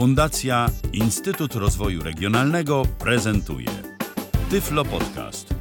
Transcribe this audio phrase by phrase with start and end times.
[0.00, 3.68] Fundacja Instytut Rozwoju Regionalnego prezentuje
[4.50, 5.54] Tyflo Podcast.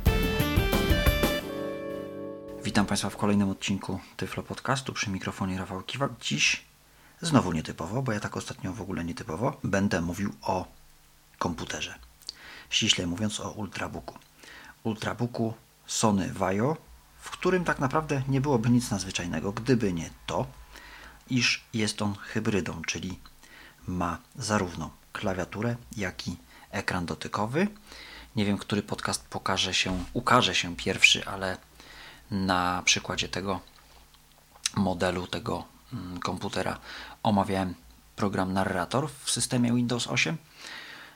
[2.63, 6.11] Witam Państwa w kolejnym odcinku Tyflo Podcastu przy mikrofonie Rafał Kiwak.
[6.21, 6.63] Dziś
[7.21, 10.67] znowu nietypowo, bo ja tak ostatnio w ogóle nietypowo będę mówił o
[11.37, 11.99] komputerze.
[12.69, 14.17] Ściśle mówiąc o Ultrabooku.
[14.83, 15.53] Ultrabooku
[15.85, 16.77] Sony Vaio,
[17.19, 20.45] w którym tak naprawdę nie byłoby nic nadzwyczajnego, gdyby nie to,
[21.29, 23.19] iż jest on hybrydą, czyli
[23.89, 26.37] ma zarówno klawiaturę, jak i
[26.71, 27.68] ekran dotykowy.
[28.36, 31.57] Nie wiem, który podcast pokaże się, ukaże się pierwszy, ale
[32.31, 33.59] na przykładzie tego
[34.76, 36.80] modelu, tego mm, komputera
[37.23, 37.76] omawiałem
[38.16, 40.38] program Narrator w systemie Windows 8.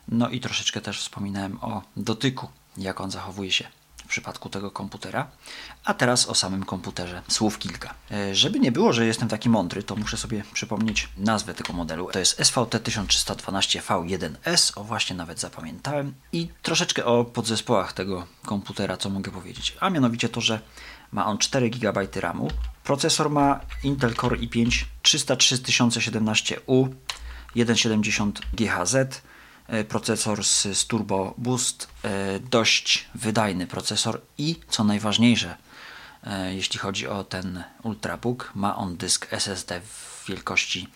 [0.07, 3.67] No i troszeczkę też wspominałem o dotyku, jak on zachowuje się
[4.05, 5.27] w przypadku tego komputera.
[5.85, 7.21] A teraz o samym komputerze.
[7.27, 7.93] Słów kilka.
[8.11, 12.09] E, żeby nie było, że jestem taki mądry, to muszę sobie przypomnieć nazwę tego modelu.
[12.11, 16.13] To jest SVT 1312V1S, o właśnie nawet zapamiętałem.
[16.31, 19.77] I troszeczkę o podzespołach tego komputera, co mogę powiedzieć.
[19.79, 20.59] A mianowicie to, że
[21.11, 22.47] ma on 4 GB RAMu.
[22.83, 26.89] Procesor ma Intel Core i5 303017U
[27.55, 29.21] 170 GHz
[29.87, 35.57] procesor z, z Turbo Boost, e, dość wydajny procesor i co najważniejsze,
[36.23, 40.87] e, jeśli chodzi o ten Ultrabook, ma on dysk SSD w wielkości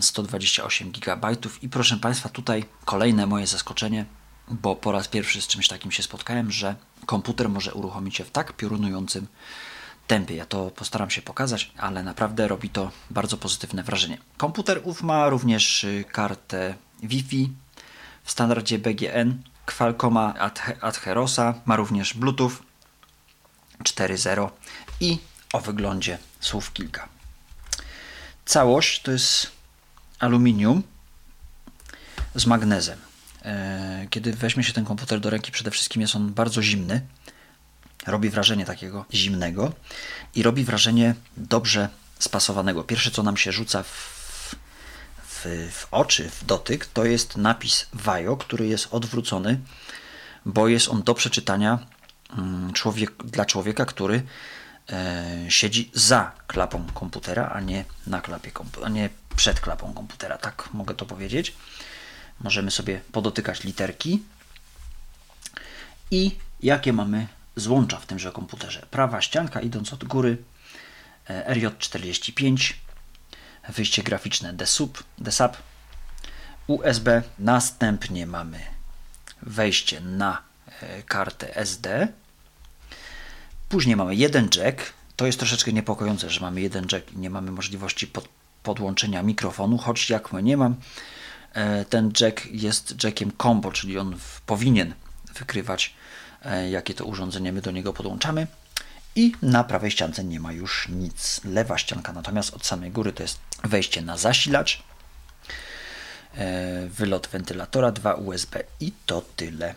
[0.00, 4.04] 128 mm, GB i proszę Państwa, tutaj kolejne moje zaskoczenie,
[4.48, 6.74] bo po raz pierwszy z czymś takim się spotkałem, że
[7.06, 9.26] komputer może uruchomić się w tak piorunującym
[10.06, 10.36] tempie.
[10.36, 14.18] Ja to postaram się pokazać, ale naprawdę robi to bardzo pozytywne wrażenie.
[14.36, 17.52] Komputer ów ma również y, kartę Wi-Fi
[18.24, 20.34] w standardzie BGN, Qualcomma
[20.80, 22.52] Adherosa, ma również Bluetooth
[23.84, 24.50] 4.0
[25.00, 25.18] i
[25.52, 27.08] o wyglądzie słów kilka.
[28.44, 29.50] Całość to jest
[30.18, 30.82] aluminium
[32.34, 32.98] z magnezem.
[33.44, 37.00] E, kiedy weźmie się ten komputer do ręki, przede wszystkim jest on bardzo zimny.
[38.06, 39.72] Robi wrażenie takiego zimnego
[40.34, 41.88] i robi wrażenie dobrze
[42.18, 42.84] spasowanego.
[42.84, 44.19] Pierwsze, co nam się rzuca w
[45.44, 49.60] w, oczy, w dotyk, to jest napis Vajo, który jest odwrócony,
[50.46, 51.78] bo jest on do przeczytania
[52.38, 54.22] mm, człowiek, dla człowieka, który
[54.92, 58.50] e, siedzi za klapą komputera, a nie na klapie
[58.84, 60.38] a nie przed klapą komputera.
[60.38, 61.54] Tak mogę to powiedzieć.
[62.40, 64.22] Możemy sobie podotykać literki.
[66.10, 67.26] I jakie mamy
[67.56, 68.86] złącza w tymże komputerze?
[68.90, 70.36] Prawa ścianka idąc od góry
[71.28, 72.74] e, RJ45
[73.68, 75.56] wyjście graficzne DSUB, DSAP,
[76.66, 78.60] USB, następnie mamy
[79.42, 80.42] wejście na
[80.80, 82.08] e, kartę SD,
[83.68, 87.50] później mamy jeden jack, to jest troszeczkę niepokojące, że mamy jeden jack i nie mamy
[87.50, 88.28] możliwości pod,
[88.62, 90.74] podłączenia mikrofonu, choć jak my nie mam,
[91.52, 94.16] e, ten jack jest jackiem combo, czyli on
[94.46, 94.94] powinien
[95.38, 95.94] wykrywać
[96.42, 98.46] e, jakie to urządzenie my do niego podłączamy
[99.20, 101.40] i na prawej ściance nie ma już nic.
[101.44, 104.82] Lewa ścianka natomiast od samej góry to jest wejście na zasilacz,
[106.34, 109.74] e, wylot wentylatora, dwa USB i to tyle.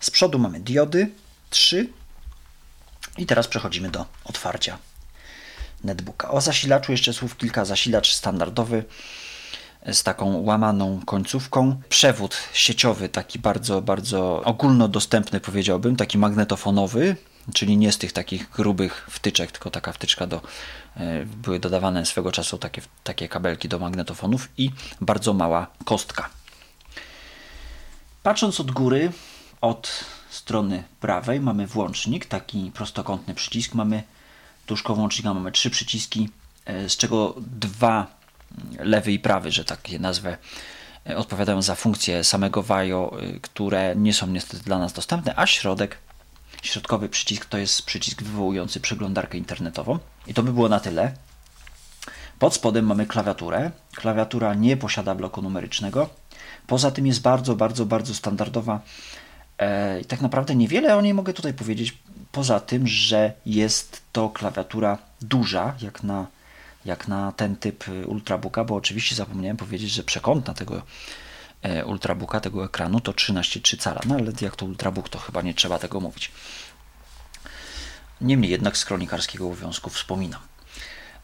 [0.00, 1.10] Z przodu mamy diody,
[1.50, 1.88] trzy
[3.18, 4.78] i teraz przechodzimy do otwarcia
[5.84, 6.30] netbooka.
[6.30, 7.64] O zasilaczu jeszcze słów kilka.
[7.64, 8.84] Zasilacz standardowy
[9.92, 11.80] z taką łamaną końcówką.
[11.88, 17.16] Przewód sieciowy, taki bardzo, bardzo ogólnodostępny powiedziałbym, taki magnetofonowy,
[17.52, 20.40] czyli nie z tych takich grubych wtyczek, tylko taka wtyczka do,
[20.96, 26.30] e, były dodawane swego czasu takie, takie kabelki do magnetofonów i bardzo mała kostka.
[28.22, 29.12] Patrząc od góry,
[29.60, 34.02] od strony prawej mamy włącznik, taki prostokątny przycisk, mamy
[34.84, 36.28] koło włącznika mamy trzy przyciski,
[36.64, 38.06] e, z czego dwa
[38.78, 40.36] lewy i prawy, że tak je nazwę,
[41.06, 45.98] e, odpowiadają za funkcje samego VAIO, które nie są niestety dla nas dostępne, a środek
[46.64, 49.98] Środkowy przycisk to jest przycisk wywołujący przeglądarkę internetową.
[50.26, 51.12] I to by było na tyle.
[52.38, 53.70] Pod spodem mamy klawiaturę.
[53.94, 56.10] Klawiatura nie posiada bloku numerycznego.
[56.66, 58.80] Poza tym jest bardzo, bardzo, bardzo standardowa.
[59.58, 61.98] E, I tak naprawdę niewiele o niej mogę tutaj powiedzieć,
[62.32, 66.26] poza tym, że jest to klawiatura duża, jak na,
[66.84, 70.82] jak na ten typ Ultrabooka, bo oczywiście zapomniałem powiedzieć, że przekątna tego E,
[71.86, 74.00] ultrabooka, tego ekranu, to 13,3 cala.
[74.06, 76.30] No ale jak to ultrabook, to chyba nie trzeba tego mówić.
[78.20, 80.40] Niemniej jednak z kronikarskiego obowiązku wspominam.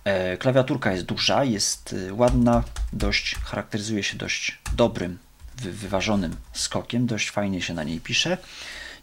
[0.04, 5.18] E, klawiaturka jest duża, jest e, ładna, dość charakteryzuje się dość dobrym,
[5.56, 8.38] wyważonym skokiem, dość fajnie się na niej pisze.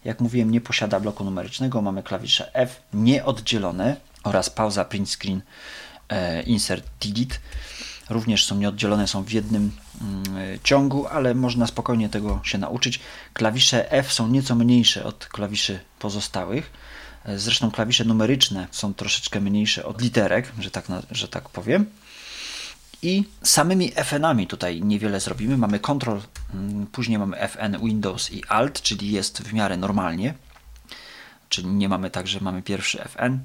[0.04, 5.42] Jak mówiłem, nie posiada bloku numerycznego, mamy klawisze F nieoddzielone oraz pauza, print screen,
[6.46, 7.34] insert, delete
[8.10, 10.24] również są nieoddzielone, są w jednym mm,
[10.64, 13.00] ciągu, ale można spokojnie tego się nauczyć.
[13.32, 16.70] Klawisze F są nieco mniejsze od klawiszy pozostałych.
[17.36, 21.86] Zresztą klawisze numeryczne są troszeczkę mniejsze od literek, że tak, że tak powiem.
[23.02, 25.56] I samymi FN-ami tutaj niewiele zrobimy.
[25.56, 26.18] Mamy Ctrl,
[26.54, 30.34] mm, później mamy FN, Windows i Alt, czyli jest w miarę normalnie.
[31.48, 33.38] Czyli nie mamy tak, że mamy pierwszy FN.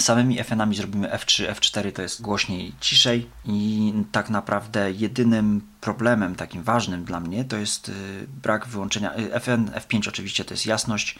[0.00, 6.62] Samymi FN-ami zrobimy F3, F4 to jest głośniej, ciszej i tak naprawdę jedynym problemem takim
[6.62, 7.92] ważnym dla mnie to jest y,
[8.42, 11.18] brak wyłączenia y, FN, F5 oczywiście to jest jasność.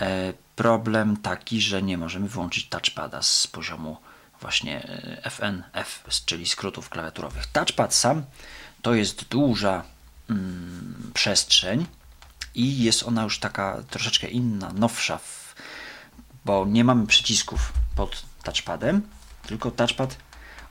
[0.00, 3.96] E, problem taki, że nie możemy wyłączyć touchpada z poziomu
[4.40, 4.82] właśnie
[5.24, 7.46] e, FN, F, czyli skrótów klawiaturowych.
[7.46, 8.22] Touchpad sam
[8.82, 9.82] to jest duża
[10.30, 11.86] mm, przestrzeń
[12.54, 15.18] i jest ona już taka troszeczkę inna, nowsza,
[16.44, 19.02] bo nie mamy przycisków pod touchpadem,
[19.46, 20.16] tylko touchpad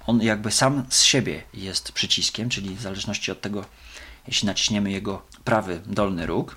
[0.08, 3.66] on jakby sam z siebie jest przyciskiem, czyli w zależności od tego,
[4.28, 6.56] jeśli naciśniemy jego prawy dolny róg,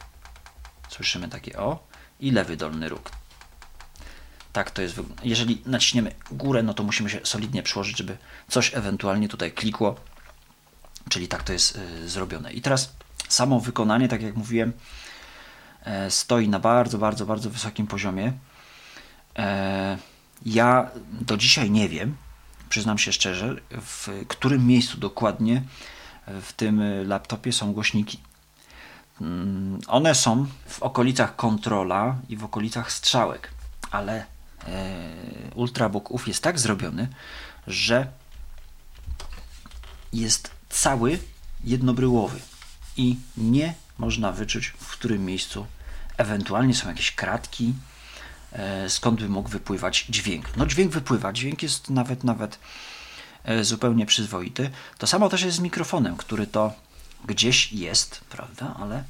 [0.89, 1.87] słyszymy takie o,
[2.21, 3.11] i lewy dolny róg.
[4.53, 5.01] Tak to jest.
[5.23, 8.17] Jeżeli naciśniemy górę, no to musimy się solidnie przyłożyć, żeby
[8.49, 9.97] coś ewentualnie tutaj klikło.
[11.09, 12.53] Czyli tak to jest y, zrobione.
[12.53, 12.93] I teraz
[13.29, 14.73] samo wykonanie, tak jak mówiłem,
[15.85, 18.33] e, stoi na bardzo, bardzo, bardzo wysokim poziomie.
[19.39, 19.99] E,
[20.47, 20.91] ja
[21.21, 22.17] do dzisiaj nie wiem,
[22.69, 25.63] przyznam się szczerze, w którym miejscu dokładnie
[26.43, 28.19] w tym laptopie są głośniki.
[29.21, 33.51] Mm, one są w okolicach kontrola i w okolicach strzałek,
[33.91, 34.27] ale
[34.69, 37.09] E, Ultrabook UF jest tak zrobiony,
[37.67, 38.07] że
[40.13, 41.19] jest cały
[41.65, 42.41] jednobryłowy
[42.97, 45.67] i nie można wyczuć, w którym miejscu
[46.17, 47.75] ewentualnie są jakieś kratki,
[48.89, 50.57] skąd by mógł wypływać dźwięk.
[50.57, 52.59] No dźwięk wypływa, dźwięk jest nawet nawet
[53.45, 54.71] e, zupełnie przyzwoity.
[54.99, 56.73] To samo też jest z mikrofonem, który to
[57.25, 59.05] gdzieś jest, prawda, ale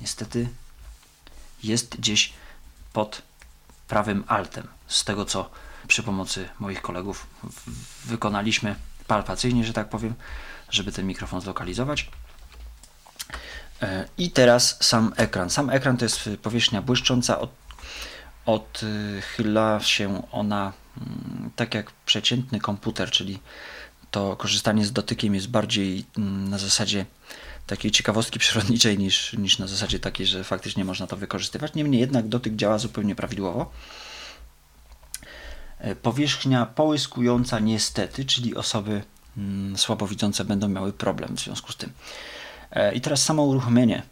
[0.00, 0.48] niestety
[1.62, 2.32] jest gdzieś
[2.92, 3.22] pod
[3.88, 4.68] prawym altem.
[4.86, 5.50] Z tego co
[5.88, 7.26] przy pomocy moich kolegów
[8.04, 8.76] wykonaliśmy
[9.06, 10.14] palpacyjnie, że tak powiem,
[10.70, 12.10] żeby ten mikrofon zlokalizować.
[13.82, 15.50] E, I teraz sam ekran.
[15.50, 17.50] Sam ekran to jest powierzchnia błyszcząca, od,
[18.46, 23.38] odchyla się ona mm, tak jak przeciętny komputer, czyli
[24.10, 27.06] to korzystanie z dotykiem jest bardziej mm, na zasadzie
[27.66, 31.74] takiej ciekawostki przyrodniczej niż, niż na zasadzie takiej, że faktycznie można to wykorzystywać.
[31.74, 33.70] Niemniej jednak dotyk działa zupełnie prawidłowo.
[35.78, 39.02] E, powierzchnia połyskująca niestety, czyli osoby
[39.36, 41.92] mm, słabowidzące będą miały problem w związku z tym.
[42.70, 44.02] E, I teraz samo uruchomienie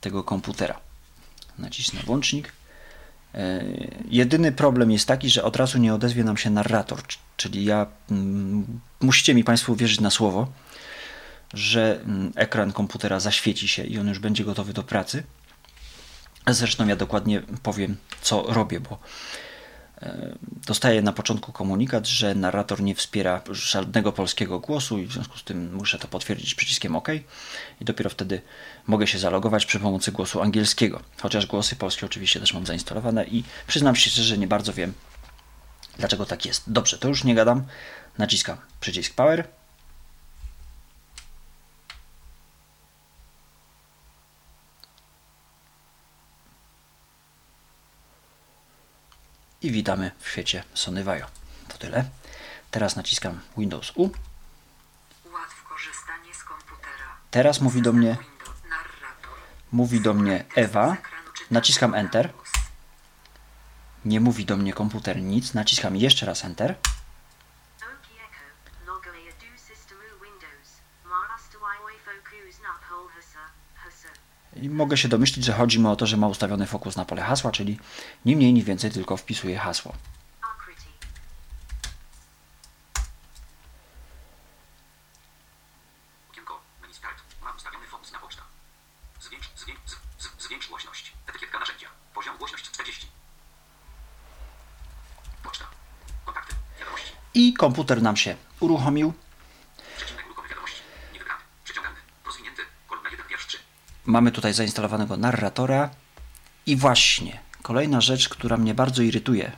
[0.00, 0.80] tego komputera.
[1.58, 2.52] Nacisnę włącznik.
[3.34, 3.64] E,
[4.10, 7.02] jedyny problem jest taki, że od razu nie odezwie nam się narrator,
[7.36, 10.52] czyli ja mm, musicie mi Państwo uwierzyć na słowo,
[11.54, 15.22] że mm, ekran komputera zaświeci się i on już będzie gotowy do pracy.
[16.46, 18.98] Zresztą ja dokładnie powiem, co robię, bo
[20.66, 25.44] dostaję na początku komunikat, że narrator nie wspiera żadnego polskiego głosu i w związku z
[25.44, 27.08] tym muszę to potwierdzić przyciskiem OK
[27.80, 28.42] i dopiero wtedy
[28.86, 31.00] mogę się zalogować przy pomocy głosu angielskiego.
[31.22, 34.92] Chociaż głosy polskie oczywiście też mam zainstalowane i przyznam się szczerze, nie bardzo wiem,
[35.98, 36.72] dlaczego tak jest.
[36.72, 37.64] Dobrze, to już nie gadam.
[38.18, 39.61] Naciskam przycisk Power
[49.62, 51.26] i witamy w świecie Sony Vaio.
[51.68, 52.04] To tyle.
[52.70, 54.10] Teraz naciskam Windows U.
[57.30, 58.16] Teraz mówi do mnie
[59.72, 60.96] mówi do mnie Ewa.
[61.50, 62.32] Naciskam Enter.
[64.04, 65.54] Nie mówi do mnie komputer nic.
[65.54, 66.76] Naciskam jeszcze raz Enter.
[74.56, 77.22] I mogę się domyślić, że chodzi mi o to, że ma ustawiony fokus na pole
[77.22, 77.78] hasła, czyli
[78.24, 79.92] nie mniej, nie więcej, tylko wpisuję hasło.
[90.38, 91.12] Zwiększ głośność.
[91.26, 91.88] Etykietka narzędzia.
[92.14, 93.06] Poziom głośność 40.
[95.42, 95.64] Poczta.
[96.24, 96.54] Kontakty.
[96.78, 97.12] Wiadomości.
[97.34, 99.12] I komputer nam się uruchomił.
[104.06, 105.90] Mamy tutaj zainstalowanego narratora.
[106.66, 109.52] I właśnie, kolejna rzecz, która mnie bardzo irytuje,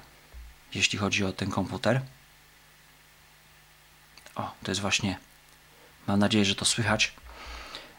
[0.74, 2.00] jeśli chodzi o ten komputer.
[4.34, 5.18] O, to jest właśnie,
[6.06, 7.12] mam nadzieję, że to słychać,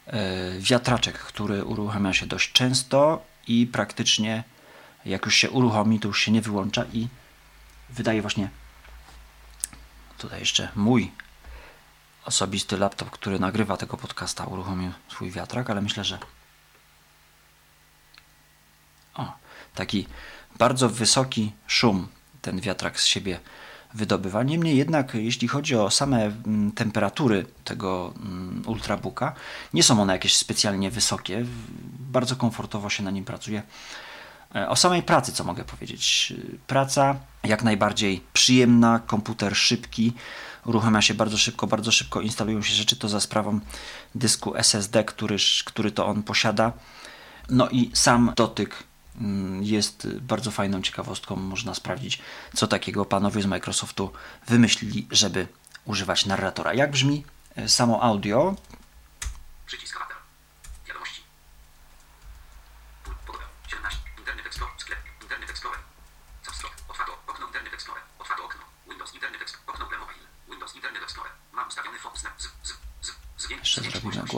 [0.07, 0.13] yy,
[0.59, 4.43] wiatraczek, który uruchamia się dość często i praktycznie
[5.05, 7.07] jak już się uruchomi, to już się nie wyłącza i
[7.89, 8.49] wydaje właśnie,
[10.17, 11.11] Tutaj jeszcze mój
[12.25, 16.19] osobisty laptop, który nagrywa tego podcasta, uruchomił swój wiatrak, ale myślę, że
[19.13, 19.33] o,
[19.75, 20.07] taki
[20.57, 22.07] bardzo wysoki szum
[22.41, 23.39] ten wiatrak z siebie
[23.93, 24.43] wydobywa.
[24.43, 29.35] Niemniej jednak, jeśli chodzi o same mm, temperatury tego mm, ultrabooka,
[29.73, 31.45] nie są one jakieś specjalnie wysokie.
[31.99, 33.63] Bardzo komfortowo się na nim pracuje.
[34.55, 36.33] E, o samej pracy, co mogę powiedzieć?
[36.67, 40.13] Praca jak najbardziej przyjemna, komputer szybki,
[40.65, 43.59] uruchamia się bardzo szybko, bardzo szybko instalują się rzeczy, to za sprawą
[44.15, 46.71] dysku SSD, który, który to on posiada.
[47.49, 48.83] No i sam dotyk
[49.21, 51.35] mm, jest bardzo fajną ciekawostką.
[51.35, 52.21] Można sprawdzić,
[52.53, 54.11] co takiego panowie z Microsoftu
[54.47, 55.47] wymyślili, żeby
[55.85, 56.73] używać narratora.
[56.73, 57.23] Jak brzmi
[57.55, 58.55] e, samo audio?
[59.65, 60.14] Przycisk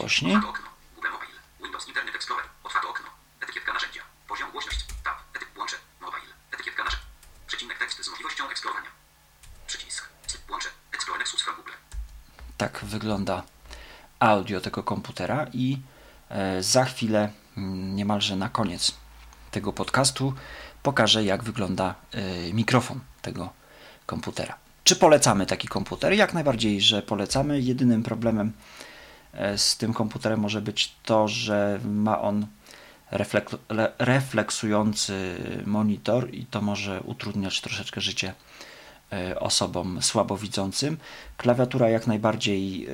[0.02, 0.68] Google.
[12.58, 13.44] tak wygląda
[14.20, 15.78] audio tego komputera i
[16.30, 18.92] e, za chwilę, mm, niemalże na koniec
[19.52, 20.34] tego podcastu,
[20.84, 23.50] pokażę jak wygląda e, mikrofon tego
[24.06, 24.56] komputera.
[24.84, 26.14] Czy polecamy taki komputer?
[26.14, 27.62] Jak najbardziej, że polecamy.
[27.62, 28.54] Jedynym problemem
[29.58, 32.48] z tym komputerem może być to, że ma on
[33.12, 38.34] reflek- le- refleksujący monitor i to może utrudniać troszeczkę życie
[39.14, 40.98] e, osobom słabowidzącym.
[41.38, 42.92] Klawiatura jak najbardziej e,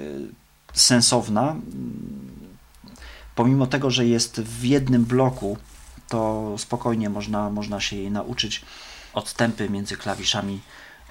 [0.73, 1.55] sensowna.
[3.35, 5.57] Pomimo tego, że jest w jednym bloku,
[6.09, 8.61] to spokojnie można, można się jej nauczyć.
[9.13, 10.61] Odstępy między klawiszami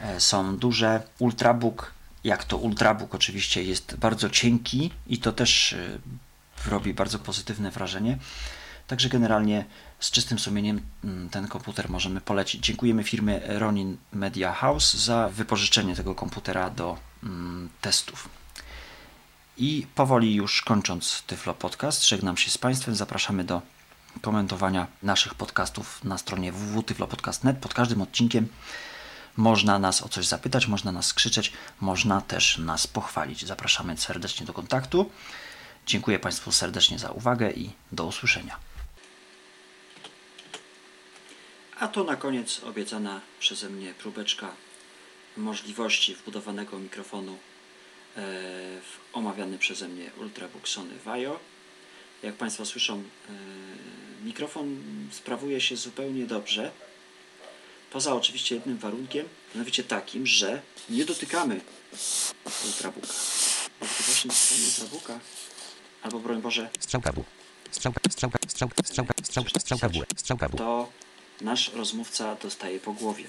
[0.01, 1.03] e, są duże.
[1.19, 5.99] Ultrabook, jak to Ultrabook oczywiście jest bardzo cienki i to też e,
[6.71, 8.19] robi bardzo pozytywne wrażenie.
[8.87, 9.65] Także generalnie
[10.01, 12.67] z czystym sumieniem mm, ten komputer możemy polecić.
[12.67, 18.29] Dziękujemy firmie Ronin Media House za wypożyczenie tego komputera do mm, testów.
[19.57, 22.95] I powoli już kończąc Tyflo Podcast, żegnam się z Państwem.
[22.95, 23.63] Zapraszamy do
[24.21, 27.59] komentowania naszych podcastów na stronie www.tyflopodcast.net.
[27.59, 28.49] Pod każdym odcinkiem
[29.37, 33.47] można nas o coś zapytać, można nas krzyczeć, można też nas pochwalić.
[33.47, 35.11] Zapraszamy serdecznie do kontaktu.
[35.87, 38.57] Dziękuję Państwu serdecznie za uwagę i do usłyszenia.
[41.81, 44.49] A to na koniec obiecana przeze mnie próbeczka
[45.37, 47.39] możliwości wbudowanego mikrofonu e,
[48.81, 51.41] w omawiany przeze mnie Ultrabook Sony Vaio.
[52.23, 53.03] Jak Państwo słyszą, e,
[54.25, 54.77] mikrofon
[55.11, 56.71] sprawuje się zupełnie dobrze.
[57.93, 61.61] Poza oczywiście jednym warunkiem, mianowicie takim, że nie dotykamy
[62.67, 63.07] Ultrabooka.
[63.81, 65.21] Bo gdy właśnie dotykamy Ultrabooka,
[66.03, 67.25] albo broń Boże, Strzałka W.
[67.71, 69.93] Strzałka, strzałka, strzałka, strzałka, strzałka, strzałka W.
[70.17, 70.57] Strzałka W.
[70.57, 70.89] to
[71.41, 73.25] nasz rozmówca dostaje po głowie.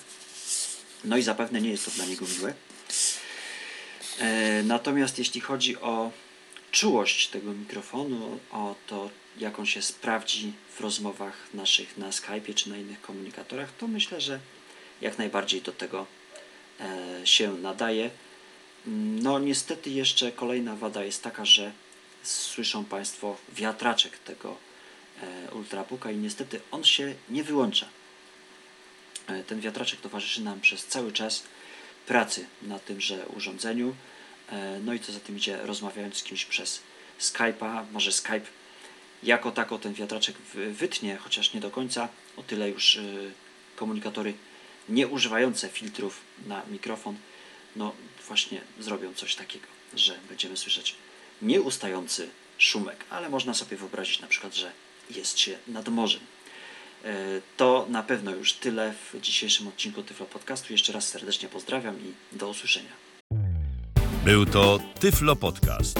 [1.04, 2.54] No i zapewne nie jest to dla niego miłe.
[4.20, 6.12] E, natomiast jeśli chodzi o
[6.72, 12.70] czułość tego mikrofonu, o to, jak on się sprawdzi w rozmowach naszych na Skype'ie czy
[12.70, 14.40] na innych komunikatorach, to myślę, że
[15.02, 16.06] jak najbardziej do tego
[16.80, 18.10] e, się nadaje.
[19.22, 21.72] No niestety jeszcze kolejna wada jest taka, że
[22.24, 24.58] słyszą Państwo wiatraczek tego
[25.22, 27.88] e, Ultrabooka i niestety on się nie wyłącza.
[29.28, 31.44] E, Ten wiatraczek towarzyszy nam przez cały czas
[32.08, 33.96] pracy na tymże urządzeniu.
[34.82, 36.82] No i co za tym idzie, rozmawiając z kimś przez
[37.20, 38.46] Skype'a, może Skype
[39.24, 43.32] jako tako ten wiatraczek wy- wytnie, chociaż nie do końca, o tyle już y,
[43.76, 44.34] komunikatory
[44.90, 47.16] nie używające filtrów na mikrofon,
[47.76, 47.94] no
[48.28, 49.66] właśnie zrobią coś takiego,
[49.96, 50.96] że będziemy słyszeć
[51.42, 54.72] nieustający szumek, ale można sobie wyobrazić na przykład, że
[55.10, 56.22] jest się nad morzem.
[57.04, 57.14] E,
[57.58, 60.74] To na pewno już tyle w dzisiejszym odcinku Tyflo Podcastu.
[60.74, 62.92] Jeszcze raz serdecznie pozdrawiam i do usłyszenia.
[64.26, 66.00] Był to Tyflo Podcast.